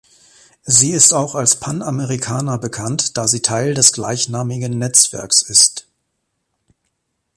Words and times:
Sie 0.63 0.93
ist 0.93 1.13
auch 1.13 1.35
als 1.35 1.57
Panamericana 1.59 2.57
bekannt, 2.57 3.17
da 3.17 3.27
sie 3.27 3.43
Teil 3.43 3.75
des 3.75 3.93
gleichnamigen 3.93 4.79
Netzwerks 4.79 5.43
ist. 5.43 5.85